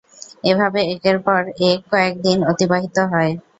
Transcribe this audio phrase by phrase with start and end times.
[0.43, 1.41] এভাবে একের পর
[1.65, 3.31] এক কয়েকদিন অতিবাহিত হয়।